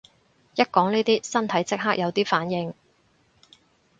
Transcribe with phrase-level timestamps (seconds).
[0.55, 2.73] 一講呢啲身體即刻有啲反應